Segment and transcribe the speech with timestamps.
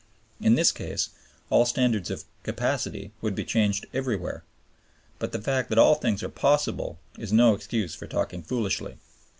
[0.41, 1.09] In this case
[1.51, 4.43] all standards of "capacity" would be changed everywhere.
[5.19, 8.97] But the fact that all things are possible is no excuse for talking foolishly.